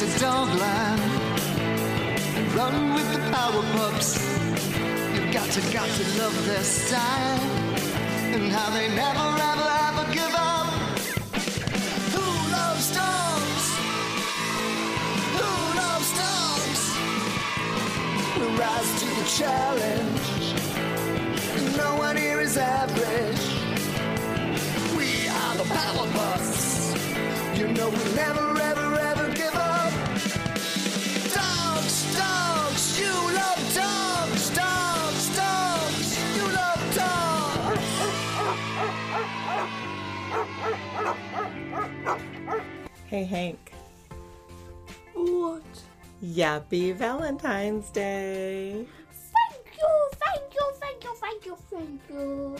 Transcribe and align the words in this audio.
to 0.00 0.06
Dogland 0.18 0.98
and 2.34 2.54
run 2.54 2.94
with 2.94 3.12
the 3.12 3.20
power 3.30 3.62
pups. 3.74 4.16
You've 5.12 5.30
got 5.30 5.50
to, 5.50 5.60
got 5.74 5.90
to 5.90 6.04
love 6.18 6.46
their 6.46 6.62
style 6.62 7.40
and 8.32 8.50
how 8.50 8.70
they 8.70 8.88
never, 8.96 9.28
ever, 9.50 9.68
ever 9.88 10.06
give 10.14 10.34
up. 10.34 10.68
Who 12.14 12.26
loves 12.50 12.94
dogs? 12.96 13.64
Who 15.36 15.48
loves 15.82 16.10
dogs? 16.24 16.82
We'll 18.38 18.56
rise 18.56 18.90
to 19.00 19.06
the 19.20 19.26
challenge. 19.36 20.32
No 21.76 21.96
one 21.96 22.16
here 22.16 22.40
is 22.40 22.56
average. 22.56 23.44
We 24.96 25.28
are 25.28 25.56
the 25.56 25.68
power 25.74 26.06
pups. 26.14 26.94
You 27.58 27.68
know 27.68 27.90
we 27.90 28.14
never, 28.14 28.59
Hey, 43.06 43.24
Hank. 43.24 43.72
What? 45.14 45.62
Happy 46.36 46.92
Valentine's 46.92 47.90
Day. 47.90 48.86
Thank 49.10 49.78
you, 49.78 50.10
thank 50.12 50.54
you, 50.54 50.72
thank 50.80 51.04
you, 51.04 51.14
thank 51.14 51.46
you, 51.46 51.56
thank 51.70 52.00
you. 52.10 52.56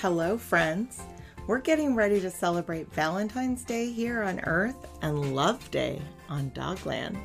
Hello, 0.00 0.36
friends. 0.36 1.00
We're 1.46 1.60
getting 1.60 1.94
ready 1.94 2.20
to 2.20 2.30
celebrate 2.30 2.92
Valentine's 2.92 3.64
Day 3.64 3.90
here 3.90 4.22
on 4.22 4.40
Earth 4.40 4.86
and 5.00 5.34
Love 5.34 5.70
Day 5.70 6.02
on 6.28 6.50
Dogland. 6.50 7.24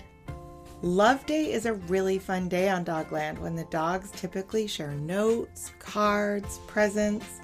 Love 0.82 1.26
Day 1.26 1.52
is 1.52 1.66
a 1.66 1.74
really 1.74 2.18
fun 2.18 2.48
day 2.48 2.70
on 2.70 2.86
Dogland 2.86 3.40
when 3.40 3.56
the 3.56 3.66
dogs 3.66 4.10
typically 4.12 4.68
share 4.68 4.94
notes, 4.94 5.74
cards, 5.80 6.60
presents 6.66 7.41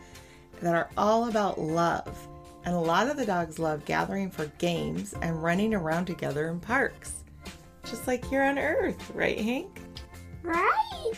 that 0.61 0.75
are 0.75 0.89
all 0.97 1.29
about 1.29 1.59
love. 1.59 2.27
And 2.65 2.75
a 2.75 2.79
lot 2.79 3.07
of 3.07 3.17
the 3.17 3.25
dogs 3.25 3.59
love 3.59 3.85
gathering 3.85 4.29
for 4.29 4.47
games 4.57 5.13
and 5.21 5.41
running 5.41 5.73
around 5.73 6.05
together 6.05 6.49
in 6.49 6.59
parks. 6.59 7.23
Just 7.85 8.07
like 8.07 8.25
here 8.25 8.43
on 8.43 8.59
Earth, 8.59 9.11
right, 9.13 9.39
Hank? 9.39 9.79
Right? 10.43 11.13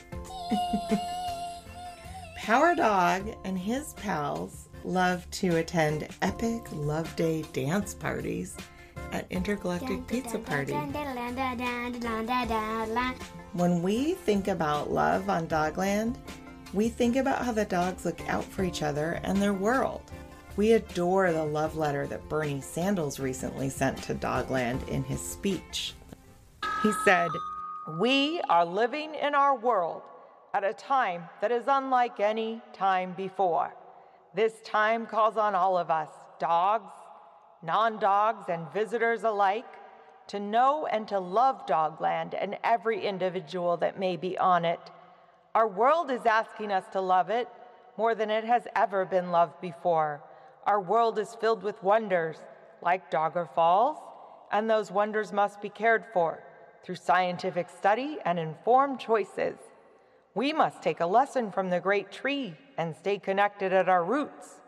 Power 2.38 2.76
Dog 2.76 3.36
and 3.46 3.58
his 3.58 3.94
pals 3.94 4.70
love 4.84 5.30
to 5.32 5.58
attend 5.58 6.08
epic 6.22 6.64
Love 6.72 7.16
Day 7.16 7.44
dance 7.54 7.94
parties 7.94 8.56
at 9.12 9.26
Intergalactic 9.32 10.06
Pizza 10.08 10.40
Party. 10.40 10.74
When 13.54 13.82
we 13.82 14.14
think 14.14 14.48
about 14.48 14.92
love 14.92 15.30
on 15.30 15.48
Dogland, 15.48 16.18
we 16.74 16.90
think 16.90 17.16
about 17.16 17.44
how 17.44 17.52
the 17.52 17.66
dogs 17.66 18.06
look 18.06 18.20
out 18.30 18.44
for 18.44 18.64
each 18.64 18.84
other 18.84 19.20
and 19.24 19.42
their 19.42 19.54
world. 19.54 20.02
We 20.56 20.74
adore 20.74 21.32
the 21.32 21.44
love 21.44 21.78
letter 21.78 22.06
that 22.08 22.28
Bernie 22.30 22.62
Sandals 22.62 23.20
recently 23.20 23.70
sent 23.70 23.98
to 24.04 24.14
Dogland 24.14 24.88
in 24.88 25.04
his 25.04 25.22
speech. 25.22 25.94
He 26.84 26.92
said, 27.06 27.30
We 27.98 28.42
are 28.50 28.66
living 28.66 29.16
in 29.16 29.36
our 29.36 29.58
world 29.58 30.02
at 30.54 30.64
a 30.64 30.74
time 30.74 31.24
that 31.42 31.52
is 31.52 31.64
unlike 31.68 32.20
any 32.20 32.62
time 32.74 33.14
before. 33.14 33.74
This 34.36 34.54
time 34.64 35.06
calls 35.06 35.38
on 35.38 35.56
all 35.56 35.78
of 35.78 35.90
us, 35.90 36.10
dogs, 36.40 36.94
non 37.64 38.00
dogs, 38.00 38.46
and 38.50 38.72
visitors 38.72 39.24
alike, 39.24 39.66
to 40.28 40.40
know 40.40 40.86
and 40.86 41.08
to 41.08 41.20
love 41.20 41.66
Dogland 41.66 42.36
and 42.40 42.58
every 42.64 43.06
individual 43.06 43.78
that 43.78 44.00
may 44.00 44.16
be 44.16 44.38
on 44.38 44.66
it. 44.66 44.80
Our 45.56 45.68
world 45.68 46.12
is 46.12 46.26
asking 46.26 46.72
us 46.72 46.86
to 46.92 47.02
love 47.02 47.30
it 47.30 47.48
more 47.98 48.14
than 48.16 48.30
it 48.30 48.44
has 48.44 48.64
ever 48.76 49.06
been 49.06 49.32
loved 49.32 49.60
before. 49.62 50.22
Our 50.66 50.80
world 50.80 51.18
is 51.18 51.36
filled 51.36 51.64
with 51.64 51.82
wonders, 51.82 52.38
like 52.82 53.10
Dogger 53.10 53.50
Falls, 53.56 53.98
and 54.52 54.70
those 54.70 54.92
wonders 54.92 55.34
must 55.34 55.62
be 55.62 55.70
cared 55.70 56.06
for 56.14 56.44
through 56.84 56.96
scientific 56.96 57.68
study 57.70 58.18
and 58.26 58.40
informed 58.40 59.00
choices. 59.00 59.58
We 60.36 60.54
must 60.54 60.82
take 60.82 61.00
a 61.00 61.06
lesson 61.06 61.52
from 61.52 61.70
the 61.70 61.80
great 61.80 62.12
tree 62.12 62.56
and 62.78 62.96
stay 62.96 63.18
connected 63.18 63.74
at 63.74 63.90
our 63.90 64.04
roots. 64.04 64.62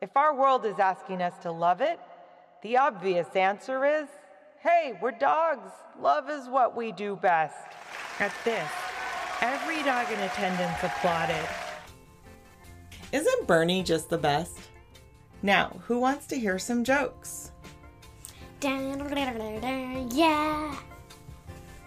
If 0.00 0.16
our 0.16 0.34
world 0.34 0.64
is 0.64 0.78
asking 0.78 1.22
us 1.22 1.34
to 1.42 1.52
love 1.52 1.80
it, 1.80 2.00
the 2.62 2.78
obvious 2.78 3.28
answer 3.36 3.84
is 3.84 4.08
hey, 4.62 4.96
we're 5.02 5.10
dogs. 5.10 5.68
Love 6.00 6.30
is 6.30 6.48
what 6.48 6.76
we 6.76 6.92
do 6.92 7.16
best. 7.16 7.56
At 8.20 8.32
this, 8.44 8.70
every 9.42 9.82
dog 9.82 10.10
in 10.10 10.18
attendance 10.20 10.78
applauded. 10.82 11.46
Isn't 13.12 13.46
Bernie 13.46 13.82
just 13.82 14.08
the 14.08 14.16
best? 14.16 14.56
Now, 15.42 15.76
who 15.86 15.98
wants 15.98 16.26
to 16.28 16.38
hear 16.38 16.58
some 16.58 16.84
jokes? 16.84 17.50
Yeah. 20.12 20.74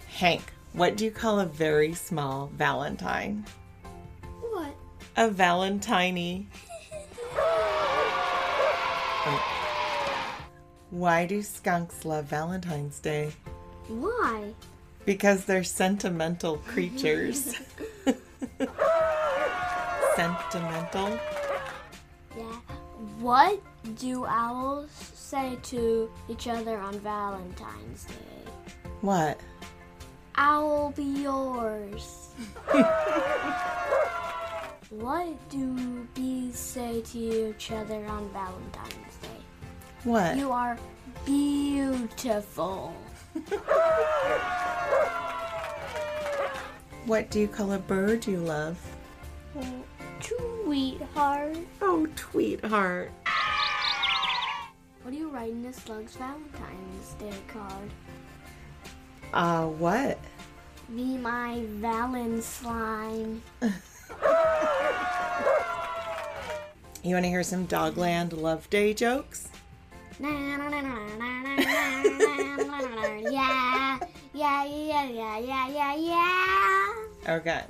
Hank, 0.08 0.54
what 0.74 0.98
do 0.98 1.06
you 1.06 1.12
call 1.12 1.40
a 1.40 1.46
very 1.46 1.94
small 1.94 2.52
Valentine? 2.54 3.46
What? 4.42 4.76
A 5.16 5.30
Valentine. 5.30 6.48
Why 10.90 11.26
do 11.26 11.42
skunks 11.42 12.04
love 12.04 12.26
Valentine's 12.26 13.00
Day? 13.00 13.32
Why? 13.88 14.54
Because 15.06 15.46
they're 15.46 15.64
sentimental 15.64 16.58
creatures. 16.58 17.56
sentimental? 20.16 21.20
Yeah. 22.38 22.44
What 23.20 23.62
do 23.96 24.26
owls 24.26 24.90
say 25.14 25.58
to 25.64 26.10
each 26.30 26.48
other 26.48 26.80
on 26.80 27.00
Valentine's 27.00 28.06
Day? 28.06 28.14
What? 29.02 29.40
I'll 30.36 30.92
be 30.92 31.04
yours. 31.04 32.30
what 34.90 35.50
do 35.50 36.08
bees 36.14 36.58
say 36.58 37.02
to 37.02 37.50
each 37.50 37.72
other 37.72 38.06
on 38.06 38.30
Valentine's 38.30 39.16
Day? 39.22 39.30
What? 40.04 40.38
You 40.38 40.52
are 40.52 40.78
beautiful. 41.26 42.94
What 47.06 47.30
do 47.30 47.40
you 47.40 47.48
call 47.48 47.72
a 47.74 47.78
bird 47.78 48.26
you 48.26 48.40
love? 48.40 48.78
Sweetheart. 50.20 51.58
Oh, 51.82 52.08
tweetheart. 52.16 53.10
What 55.04 55.14
are 55.14 55.18
you 55.18 55.30
writing 55.30 55.58
in 55.58 55.72
the 55.72 55.74
Slug's 55.74 56.16
Valentine's 56.16 57.14
Day 57.20 57.32
card? 57.48 57.92
Uh, 59.34 59.68
what? 59.68 60.18
Be 60.96 61.18
my 61.18 61.62
Valen 61.80 62.42
slime. 62.42 63.44
You 67.04 67.14
want 67.14 67.26
to 67.26 67.30
hear 67.30 67.44
some 67.44 67.68
Dogland 67.68 68.34
Love 68.36 68.68
Day 68.72 68.96
jokes? 68.96 69.48
yeah, 73.30 74.00
yeah, 74.36 74.66
yeah, 74.66 75.10
yeah, 75.10 75.38
yeah, 75.40 75.68
yeah, 75.70 75.96
yeah. 75.96 77.36
Okay. 77.36 77.64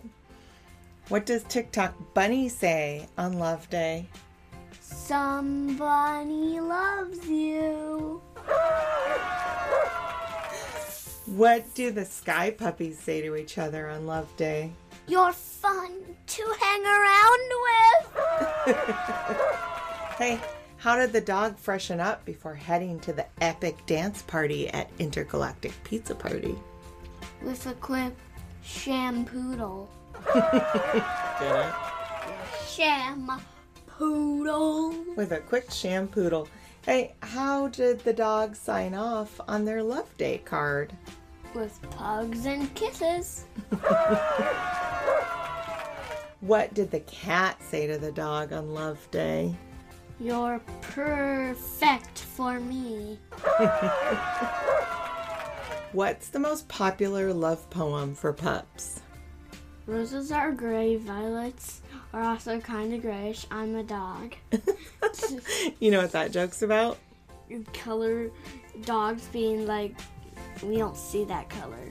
What 1.10 1.25
does 1.25 1.44
TikTok 1.44 1.94
Bunny 2.13 2.50
say 2.50 3.07
on 3.18 3.38
Love 3.38 3.69
Day? 3.69 4.07
Somebody 4.81 6.60
loves 6.60 7.28
you. 7.28 8.22
What 11.28 11.72
do 11.75 11.92
the 11.92 12.06
sky 12.06 12.51
puppies 12.51 12.98
say 13.00 13.22
to 13.22 13.36
each 13.36 13.57
other 13.57 13.89
on 13.89 14.07
Love 14.07 14.36
Day? 14.36 14.72
You're 15.07 15.34
fun 15.34 15.92
to 16.28 16.56
hang 16.60 16.86
around 16.86 17.51
with. 18.66 19.62
Hey, 20.18 20.39
how 20.86 20.96
did 20.96 21.12
the 21.12 21.20
dog 21.20 21.58
freshen 21.58 22.00
up 22.00 22.24
before 22.26 22.54
heading 22.54 23.00
to 23.00 23.12
the 23.12 23.26
epic 23.42 23.76
dance 23.88 24.22
party 24.22 24.70
at 24.70 24.88
Intergalactic 25.00 25.74
Pizza 25.84 26.14
Party? 26.14 26.56
With 27.42 27.66
a 27.66 27.74
quick 27.74 28.14
shampoodle. 28.64 29.88
Get 30.32 30.54
it? 31.66 31.74
Shampoodle. 33.98 35.16
With 35.16 35.32
a 35.32 35.40
quick 35.40 35.70
shampoodle. 35.70 36.48
Hey, 36.84 37.16
how 37.24 37.70
did 37.70 38.02
the 38.02 38.14
dog 38.14 38.56
sign 38.56 38.94
off 38.94 39.42
on 39.48 39.66
their 39.66 39.82
Love 39.82 40.16
Day 40.20 40.38
card? 40.46 40.94
With 41.56 41.82
pugs 41.90 42.46
and 42.46 42.72
kisses. 42.76 43.46
What 46.42 46.76
did 46.76 46.92
the 46.92 47.00
cat 47.00 47.60
say 47.64 47.88
to 47.88 47.98
the 47.98 48.12
dog 48.12 48.54
on 48.54 48.76
Love 48.76 49.10
Day? 49.10 49.56
You're 50.19 50.62
perfect 50.81 52.19
for 52.19 52.59
me. 52.59 53.19
What's 55.91 56.29
the 56.29 56.39
most 56.39 56.67
popular 56.67 57.33
love 57.33 57.69
poem 57.69 58.15
for 58.15 58.33
pups? 58.33 59.01
Roses 59.85 60.31
are 60.31 60.51
gray, 60.51 60.95
violets 60.95 61.81
are 62.13 62.21
also 62.21 62.59
kind 62.59 62.94
of 62.94 63.01
grayish. 63.01 63.45
I'm 63.51 63.75
a 63.75 63.83
dog. 63.83 64.35
You 65.79 65.91
know 65.91 66.01
what 66.01 66.12
that 66.12 66.31
joke's 66.31 66.62
about? 66.62 66.97
color 67.73 68.31
dogs 68.83 69.27
being 69.27 69.65
like, 69.65 69.95
we 70.63 70.77
don't 70.77 70.97
see 70.97 71.23
that 71.25 71.50
color. 71.50 71.88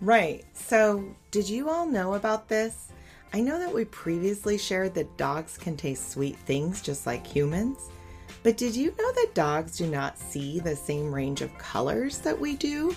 Right. 0.00 0.44
So, 0.52 1.14
did 1.30 1.48
you 1.48 1.70
all 1.70 1.86
know 1.86 2.14
about 2.14 2.48
this? 2.48 2.88
I 3.32 3.40
know 3.40 3.58
that 3.58 3.72
we 3.74 3.84
previously 3.84 4.56
shared 4.58 4.94
that 4.94 5.16
dogs 5.16 5.58
can 5.58 5.76
taste 5.76 6.10
sweet 6.12 6.36
things 6.36 6.80
just 6.80 7.06
like 7.06 7.26
humans. 7.26 7.90
But 8.42 8.56
did 8.56 8.74
you 8.74 8.94
know 8.98 9.12
that 9.12 9.34
dogs 9.34 9.76
do 9.76 9.86
not 9.86 10.18
see 10.18 10.60
the 10.60 10.74
same 10.76 11.12
range 11.14 11.42
of 11.42 11.56
colors 11.58 12.18
that 12.18 12.38
we 12.38 12.56
do? 12.56 12.94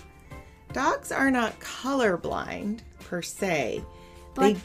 Dogs 0.74 1.12
are 1.12 1.30
not 1.32 1.60
colorblind 1.60 2.80
per 3.00 3.22
se. 3.22 3.84
But 4.34 4.54
They 4.56 4.62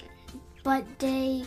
but 0.63 0.99
they 0.99 1.45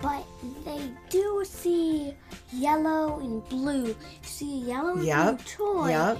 but 0.00 0.24
they 0.64 0.90
do 1.08 1.44
see 1.46 2.14
yellow 2.52 3.20
and 3.20 3.48
blue. 3.48 3.94
See 4.22 4.62
a 4.62 4.66
yellow 4.66 4.96
or 4.96 5.02
Yep. 5.02 5.36
blue 5.36 5.44
toy. 5.44 5.88
Yep. 5.90 6.18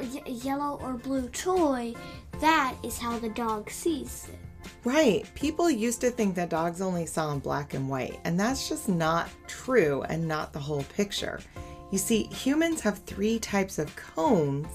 y- 0.00 0.22
yellow 0.26 0.78
or 0.82 0.94
blue 0.94 1.28
toy. 1.28 1.94
That 2.40 2.74
is 2.82 2.98
how 2.98 3.18
the 3.18 3.28
dog 3.30 3.70
sees 3.70 4.28
it. 4.30 4.38
Right. 4.86 5.28
People 5.34 5.68
used 5.68 6.00
to 6.02 6.12
think 6.12 6.36
that 6.36 6.48
dogs 6.48 6.80
only 6.80 7.06
saw 7.06 7.32
in 7.32 7.40
black 7.40 7.74
and 7.74 7.88
white, 7.88 8.20
and 8.22 8.38
that's 8.38 8.68
just 8.68 8.88
not 8.88 9.28
true 9.48 10.02
and 10.02 10.28
not 10.28 10.52
the 10.52 10.60
whole 10.60 10.84
picture. 10.94 11.40
You 11.90 11.98
see, 11.98 12.28
humans 12.28 12.82
have 12.82 12.98
three 12.98 13.40
types 13.40 13.80
of 13.80 13.96
cones 13.96 14.68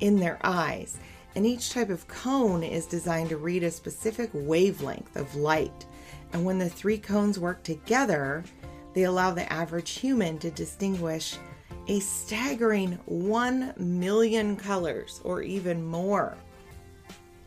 in 0.00 0.18
their 0.18 0.40
eyes, 0.42 0.98
and 1.36 1.46
each 1.46 1.70
type 1.70 1.90
of 1.90 2.08
cone 2.08 2.64
is 2.64 2.86
designed 2.86 3.28
to 3.28 3.36
read 3.36 3.62
a 3.62 3.70
specific 3.70 4.30
wavelength 4.32 5.14
of 5.14 5.36
light. 5.36 5.86
And 6.32 6.44
when 6.44 6.58
the 6.58 6.68
three 6.68 6.98
cones 6.98 7.38
work 7.38 7.62
together, 7.62 8.42
they 8.94 9.04
allow 9.04 9.30
the 9.30 9.50
average 9.52 9.92
human 9.92 10.38
to 10.40 10.50
distinguish 10.50 11.36
a 11.86 12.00
staggering 12.00 12.98
1 13.04 13.74
million 13.76 14.56
colors 14.56 15.20
or 15.22 15.40
even 15.40 15.86
more. 15.86 16.36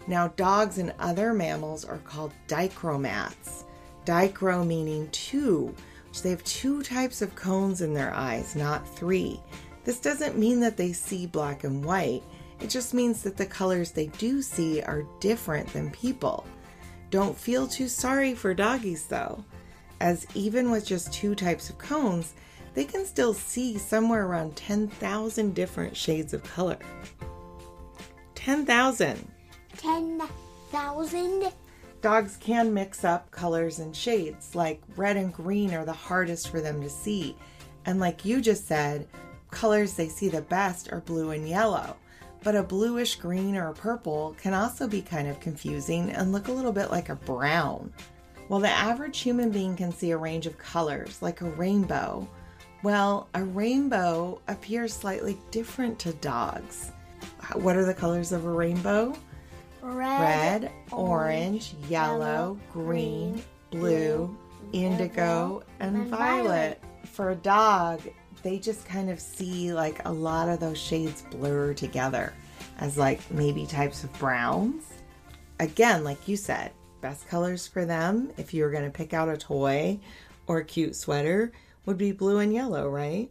Now, 0.07 0.29
dogs 0.29 0.77
and 0.77 0.93
other 0.99 1.33
mammals 1.33 1.85
are 1.85 1.97
called 1.99 2.33
dichromats. 2.47 3.63
Dichro 4.05 4.65
meaning 4.65 5.09
two, 5.11 5.73
which 6.09 6.21
they 6.21 6.29
have 6.29 6.43
two 6.43 6.83
types 6.83 7.21
of 7.21 7.35
cones 7.35 7.81
in 7.81 7.93
their 7.93 8.13
eyes, 8.13 8.55
not 8.55 8.87
three. 8.87 9.39
This 9.83 9.99
doesn't 9.99 10.37
mean 10.37 10.59
that 10.61 10.77
they 10.77 10.93
see 10.93 11.25
black 11.25 11.63
and 11.63 11.83
white, 11.83 12.23
it 12.59 12.69
just 12.69 12.93
means 12.93 13.21
that 13.23 13.37
the 13.37 13.45
colors 13.45 13.91
they 13.91 14.07
do 14.07 14.41
see 14.41 14.81
are 14.81 15.05
different 15.19 15.71
than 15.73 15.91
people. 15.91 16.45
Don't 17.09 17.37
feel 17.37 17.67
too 17.67 17.87
sorry 17.87 18.33
for 18.33 18.53
doggies 18.53 19.05
though, 19.05 19.43
as 19.99 20.25
even 20.33 20.71
with 20.71 20.85
just 20.85 21.13
two 21.13 21.35
types 21.35 21.69
of 21.69 21.77
cones, 21.77 22.33
they 22.73 22.85
can 22.85 23.05
still 23.05 23.33
see 23.33 23.77
somewhere 23.77 24.25
around 24.25 24.55
10,000 24.55 25.55
different 25.55 25.95
shades 25.95 26.33
of 26.33 26.43
color. 26.43 26.77
10,000! 28.35 29.31
Ten 29.77 30.21
thousand. 30.71 31.51
Dogs 32.01 32.37
can 32.37 32.73
mix 32.73 33.03
up 33.03 33.31
colors 33.31 33.79
and 33.79 33.95
shades, 33.95 34.53
like 34.55 34.81
red 34.95 35.17
and 35.17 35.33
green 35.33 35.73
are 35.73 35.85
the 35.85 35.93
hardest 35.93 36.49
for 36.49 36.61
them 36.61 36.81
to 36.81 36.89
see. 36.89 37.35
And 37.85 37.99
like 37.99 38.25
you 38.25 38.41
just 38.41 38.67
said, 38.67 39.07
colors 39.51 39.93
they 39.93 40.07
see 40.07 40.29
the 40.29 40.41
best 40.41 40.91
are 40.91 41.01
blue 41.01 41.31
and 41.31 41.47
yellow. 41.47 41.95
But 42.43 42.55
a 42.55 42.61
bluish 42.61 43.15
green 43.15 43.55
or 43.55 43.73
purple 43.73 44.35
can 44.39 44.53
also 44.53 44.87
be 44.87 45.01
kind 45.01 45.27
of 45.27 45.39
confusing 45.39 46.11
and 46.11 46.31
look 46.31 46.47
a 46.47 46.51
little 46.51 46.71
bit 46.71 46.91
like 46.91 47.09
a 47.09 47.15
brown. 47.15 47.91
While 48.47 48.59
the 48.59 48.69
average 48.69 49.19
human 49.19 49.49
being 49.49 49.75
can 49.75 49.91
see 49.91 50.11
a 50.11 50.17
range 50.17 50.45
of 50.45 50.57
colors, 50.59 51.21
like 51.23 51.41
a 51.41 51.49
rainbow, 51.49 52.27
well, 52.83 53.27
a 53.33 53.43
rainbow 53.43 54.39
appears 54.47 54.93
slightly 54.93 55.39
different 55.49 55.97
to 55.99 56.13
dogs. 56.13 56.91
What 57.53 57.75
are 57.75 57.85
the 57.85 57.95
colors 57.95 58.31
of 58.31 58.45
a 58.45 58.51
rainbow? 58.51 59.17
Red, 59.85 60.63
red, 60.63 60.71
orange, 60.91 61.75
yellow, 61.87 62.59
green, 62.73 63.43
blue, 63.69 64.35
indigo, 64.73 65.63
and 65.79 65.95
and 65.95 66.07
violet. 66.07 66.81
For 67.05 67.29
a 67.29 67.35
dog, 67.35 68.01
they 68.41 68.57
just 68.57 68.87
kind 68.87 69.09
of 69.09 69.19
see 69.19 69.73
like 69.73 70.03
a 70.05 70.11
lot 70.11 70.49
of 70.49 70.59
those 70.59 70.79
shades 70.79 71.23
blur 71.29 71.73
together 71.73 72.33
as 72.79 72.97
like 72.97 73.19
maybe 73.31 73.65
types 73.65 74.03
of 74.03 74.11
browns. 74.13 74.85
Again, 75.59 76.03
like 76.03 76.27
you 76.27 76.35
said, 76.35 76.71
best 77.01 77.27
colors 77.27 77.67
for 77.67 77.85
them, 77.85 78.31
if 78.37 78.53
you 78.53 78.63
were 78.63 78.71
going 78.71 78.83
to 78.85 78.89
pick 78.89 79.13
out 79.13 79.29
a 79.29 79.37
toy 79.37 79.99
or 80.47 80.57
a 80.57 80.65
cute 80.65 80.95
sweater, 80.95 81.51
would 81.85 81.97
be 81.97 82.11
blue 82.11 82.39
and 82.39 82.51
yellow, 82.53 82.89
right? 82.89 83.29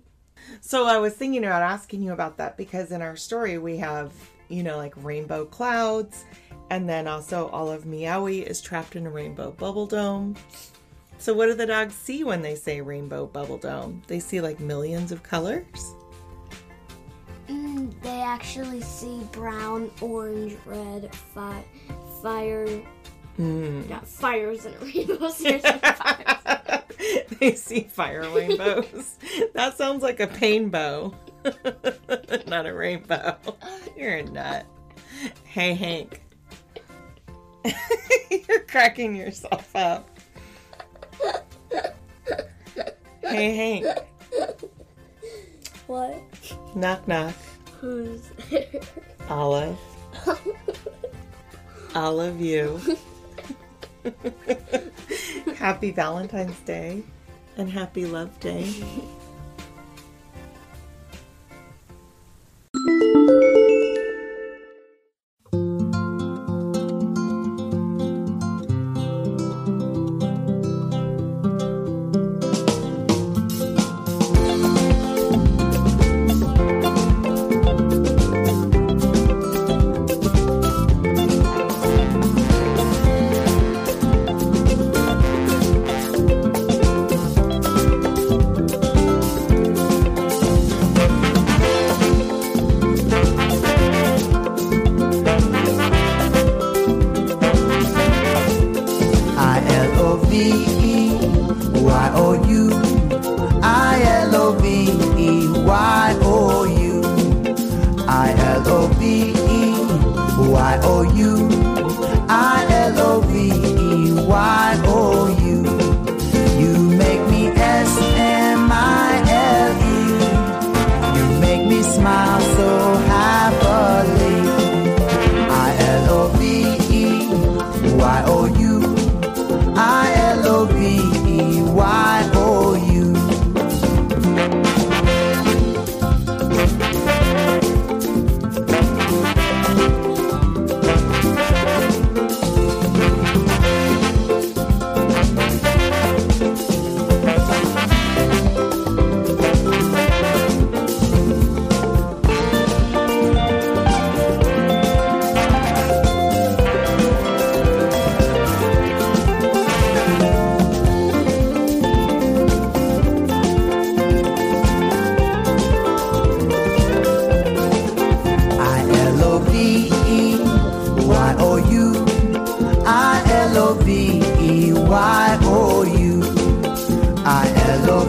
So 0.61 0.87
I 0.87 0.99
was 0.99 1.15
thinking 1.15 1.45
about 1.45 1.63
asking 1.63 2.03
you 2.03 2.13
about 2.13 2.37
that 2.37 2.57
because 2.57 2.93
in 2.93 3.03
our 3.03 3.17
story 3.17 3.59
we 3.59 3.79
have, 3.79 4.13
you 4.49 4.63
know, 4.63 4.77
like 4.77 4.95
rainbow 5.03 5.45
clouds, 5.45 6.25
and 6.71 6.89
then 6.89 7.07
also 7.07 7.49
all 7.49 7.71
of 7.71 7.85
Meowie 7.85 8.43
is 8.43 8.61
trapped 8.61 8.97
in 8.97 9.07
a 9.07 9.11
rainbow 9.11 9.53
bubble 9.53 9.87
dome. 9.87 10.37
So 11.19 11.33
what 11.33 11.47
do 11.47 11.55
the 11.55 11.67
dogs 11.67 11.95
see 11.95 12.25
when 12.25 12.43
they 12.43 12.55
say 12.55 12.81
rainbow 12.81 13.27
bubble 13.27 13.59
dome? 13.59 14.03
They 14.07 14.21
see 14.21 14.41
like 14.41 14.61
millions 14.61 15.13
of 15.13 15.23
colors. 15.23 15.95
Mm, 17.49 17.93
they 18.03 18.21
actually 18.21 18.81
see 18.81 19.21
brown, 19.33 19.91
orange, 20.01 20.57
red, 20.67 21.15
fi- 21.15 21.65
fire. 22.23 22.67
Mm. 23.39 23.89
Not 23.89 24.07
fires 24.07 24.65
in 24.67 24.75
a 24.81 24.85
rainbow. 24.85 25.29
Seriously, 25.29 25.81
they 27.41 27.55
see 27.55 27.81
fire 27.83 28.29
rainbows. 28.31 29.19
that 29.55 29.77
sounds 29.77 30.03
like 30.03 30.21
a 30.21 30.27
painbow, 30.27 31.15
not 32.47 32.67
a 32.67 32.75
rainbow. 32.75 33.37
You're 33.97 34.17
a 34.17 34.23
nut. 34.25 34.67
Hey, 35.45 35.75
Hank. 35.75 36.24
You're 38.49 38.61
cracking 38.61 39.17
yourself 39.17 39.75
up. 39.75 40.09
Hey, 43.23 43.57
Hank. 43.57 43.87
What? 45.87 46.23
Knock, 46.75 47.07
knock. 47.09 47.35
Who's 47.81 48.23
there? 48.51 48.81
Olive. 49.29 49.79
Olive, 51.95 52.41
you. 52.41 52.81
happy 55.57 55.91
Valentine's 55.91 56.59
Day 56.61 57.03
and 57.57 57.71
happy 57.71 58.07
Love 58.07 58.39
Day. 58.41 58.83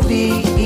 L 0.08 0.65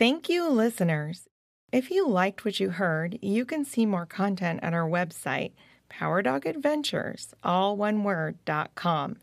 Thank 0.00 0.30
you, 0.30 0.48
listeners. 0.48 1.28
If 1.72 1.90
you 1.90 2.08
liked 2.08 2.42
what 2.42 2.58
you 2.58 2.70
heard, 2.70 3.18
you 3.20 3.44
can 3.44 3.66
see 3.66 3.84
more 3.84 4.06
content 4.06 4.60
at 4.62 4.72
our 4.72 4.88
website, 4.88 5.52
PowerDogAdventures, 5.90 7.34
all 7.44 7.76
one 7.76 8.02
word, 8.02 8.42
dot 8.46 8.74
com. 8.74 9.18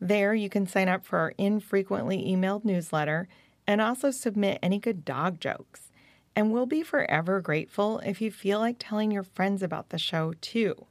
There, 0.00 0.32
you 0.32 0.48
can 0.48 0.66
sign 0.66 0.88
up 0.88 1.04
for 1.04 1.18
our 1.18 1.34
infrequently 1.36 2.24
emailed 2.26 2.64
newsletter 2.64 3.28
and 3.66 3.82
also 3.82 4.10
submit 4.10 4.58
any 4.62 4.78
good 4.78 5.04
dog 5.04 5.38
jokes. 5.38 5.90
And 6.34 6.50
we'll 6.50 6.64
be 6.64 6.82
forever 6.82 7.42
grateful 7.42 7.98
if 7.98 8.22
you 8.22 8.30
feel 8.30 8.58
like 8.58 8.76
telling 8.78 9.10
your 9.10 9.24
friends 9.24 9.62
about 9.62 9.90
the 9.90 9.98
show 9.98 10.32
too. 10.40 10.86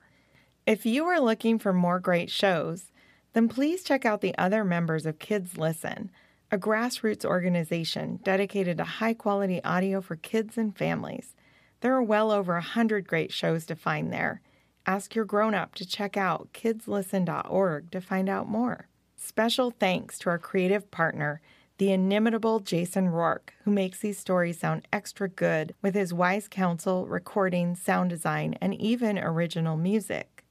If 0.67 0.85
you 0.85 1.05
are 1.05 1.19
looking 1.19 1.57
for 1.57 1.73
more 1.73 1.99
great 1.99 2.29
shows, 2.29 2.91
then 3.33 3.49
please 3.49 3.83
check 3.83 4.05
out 4.05 4.21
the 4.21 4.37
other 4.37 4.63
members 4.63 5.07
of 5.07 5.17
Kids 5.17 5.57
Listen, 5.57 6.11
a 6.51 6.57
grassroots 6.57 7.23
organization 7.23 8.19
dedicated 8.23 8.77
to 8.77 8.83
high 8.83 9.13
quality 9.13 9.63
audio 9.63 10.01
for 10.01 10.17
kids 10.17 10.57
and 10.57 10.77
families. 10.77 11.33
There 11.79 11.93
are 11.93 12.03
well 12.03 12.29
over 12.29 12.57
a 12.57 12.61
hundred 12.61 13.07
great 13.07 13.31
shows 13.31 13.65
to 13.67 13.75
find 13.75 14.11
there. 14.11 14.41
Ask 14.85 15.15
your 15.15 15.23
grown 15.23 15.53
up 15.53 15.75
to 15.75 15.85
check 15.85 16.17
out 16.17 16.49
kidslisten.org 16.53 17.91
to 17.91 18.01
find 18.01 18.27
out 18.27 18.49
more. 18.49 18.89
Special 19.15 19.71
thanks 19.71 20.19
to 20.19 20.29
our 20.29 20.37
creative 20.37 20.91
partner, 20.91 21.39
the 21.77 21.91
inimitable 21.91 22.59
Jason 22.59 23.07
Roark, 23.07 23.51
who 23.63 23.71
makes 23.71 23.99
these 23.99 24.19
stories 24.19 24.59
sound 24.59 24.85
extra 24.91 25.29
good 25.29 25.73
with 25.81 25.95
his 25.95 26.13
wise 26.13 26.49
counsel, 26.49 27.07
recording, 27.07 27.75
sound 27.75 28.09
design, 28.09 28.57
and 28.59 28.75
even 28.75 29.17
original 29.17 29.77
music. 29.77 30.43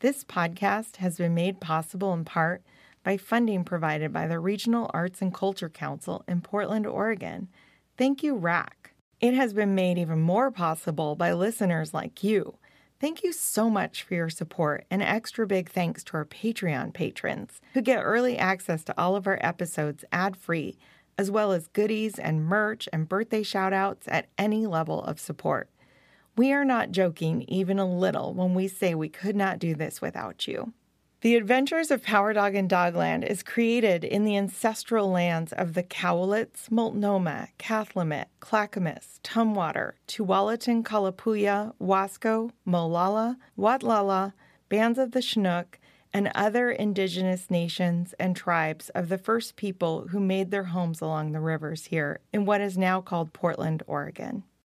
This 0.00 0.24
podcast 0.24 0.96
has 0.96 1.18
been 1.18 1.34
made 1.34 1.60
possible 1.60 2.14
in 2.14 2.24
part 2.24 2.62
by 3.08 3.16
funding 3.16 3.64
provided 3.64 4.12
by 4.12 4.26
the 4.26 4.38
Regional 4.38 4.90
Arts 4.92 5.22
and 5.22 5.32
Culture 5.32 5.70
Council 5.70 6.22
in 6.28 6.42
Portland, 6.42 6.86
Oregon. 6.86 7.48
Thank 7.96 8.22
you, 8.22 8.36
RAC. 8.36 8.92
It 9.18 9.32
has 9.32 9.54
been 9.54 9.74
made 9.74 9.96
even 9.96 10.20
more 10.20 10.50
possible 10.50 11.16
by 11.16 11.32
listeners 11.32 11.94
like 11.94 12.22
you. 12.22 12.58
Thank 13.00 13.24
you 13.24 13.32
so 13.32 13.70
much 13.70 14.02
for 14.02 14.12
your 14.12 14.28
support, 14.28 14.84
and 14.90 15.00
extra 15.00 15.46
big 15.46 15.70
thanks 15.70 16.04
to 16.04 16.18
our 16.18 16.26
Patreon 16.26 16.92
patrons 16.92 17.62
who 17.72 17.80
get 17.80 18.02
early 18.02 18.36
access 18.36 18.84
to 18.84 19.00
all 19.00 19.16
of 19.16 19.26
our 19.26 19.38
episodes 19.40 20.04
ad 20.12 20.36
free, 20.36 20.76
as 21.16 21.30
well 21.30 21.52
as 21.52 21.68
goodies 21.68 22.18
and 22.18 22.44
merch 22.44 22.90
and 22.92 23.08
birthday 23.08 23.42
shout 23.42 23.72
outs 23.72 24.06
at 24.08 24.28
any 24.36 24.66
level 24.66 25.02
of 25.02 25.18
support. 25.18 25.70
We 26.36 26.52
are 26.52 26.66
not 26.66 26.92
joking 26.92 27.46
even 27.48 27.78
a 27.78 27.90
little 27.90 28.34
when 28.34 28.52
we 28.52 28.68
say 28.68 28.94
we 28.94 29.08
could 29.08 29.34
not 29.34 29.58
do 29.58 29.74
this 29.74 30.02
without 30.02 30.46
you. 30.46 30.74
The 31.20 31.34
Adventures 31.34 31.90
of 31.90 32.04
Power 32.04 32.32
Dog 32.32 32.54
and 32.54 32.70
Dogland 32.70 33.28
is 33.28 33.42
created 33.42 34.04
in 34.04 34.22
the 34.22 34.36
ancestral 34.36 35.10
lands 35.10 35.52
of 35.52 35.74
the 35.74 35.82
Cowlitz, 35.82 36.70
Multnomah, 36.70 37.48
Cathlamet, 37.58 38.26
Clackamas, 38.38 39.18
Tumwater, 39.24 39.94
Tualatin, 40.06 40.84
Kalapuya, 40.84 41.72
Wasco, 41.80 42.52
Molalla, 42.64 43.36
Watlala, 43.58 44.32
bands 44.68 44.96
of 44.96 45.10
the 45.10 45.20
Chinook, 45.20 45.80
and 46.14 46.30
other 46.36 46.70
indigenous 46.70 47.50
nations 47.50 48.14
and 48.20 48.36
tribes 48.36 48.88
of 48.90 49.08
the 49.08 49.18
first 49.18 49.56
people 49.56 50.06
who 50.10 50.20
made 50.20 50.52
their 50.52 50.64
homes 50.64 51.00
along 51.00 51.32
the 51.32 51.40
rivers 51.40 51.86
here 51.86 52.20
in 52.32 52.44
what 52.44 52.60
is 52.60 52.78
now 52.78 53.00
called 53.00 53.32
Portland, 53.32 53.82
Oregon. 53.88 54.44